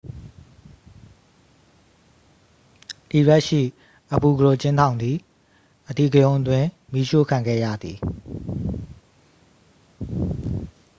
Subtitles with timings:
[3.11, 3.61] အီရတ်ရှိ
[4.13, 5.17] အဘူ ဂရိုဘ် အကျဉ်းထောင်သည်
[5.89, 7.97] အဓိကရုဏ်းအတွင်း မီးရှို့ခံခဲ့ရသည်